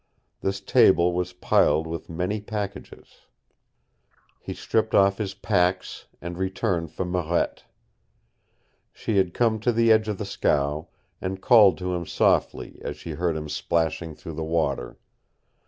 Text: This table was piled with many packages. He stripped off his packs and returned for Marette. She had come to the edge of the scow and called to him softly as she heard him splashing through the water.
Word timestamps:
This 0.39 0.61
table 0.61 1.13
was 1.13 1.31
piled 1.31 1.85
with 1.85 2.09
many 2.09 2.41
packages. 2.41 3.27
He 4.39 4.55
stripped 4.55 4.95
off 4.95 5.19
his 5.19 5.35
packs 5.35 6.07
and 6.19 6.39
returned 6.39 6.89
for 6.89 7.05
Marette. 7.05 7.65
She 8.91 9.17
had 9.17 9.35
come 9.35 9.59
to 9.59 9.71
the 9.71 9.91
edge 9.91 10.07
of 10.07 10.17
the 10.17 10.25
scow 10.25 10.87
and 11.21 11.39
called 11.39 11.77
to 11.77 11.93
him 11.93 12.07
softly 12.07 12.79
as 12.81 12.97
she 12.97 13.11
heard 13.11 13.35
him 13.37 13.47
splashing 13.47 14.15
through 14.15 14.33
the 14.33 14.43
water. 14.43 14.97